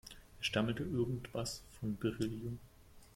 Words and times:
Er 0.39 0.43
stammelte 0.43 0.81
irgendwas 0.83 1.61
von 1.79 1.95
Beryllium. 1.95 2.57